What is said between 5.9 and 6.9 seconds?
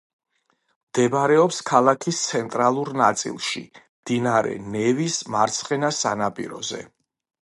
სანაპიროზე.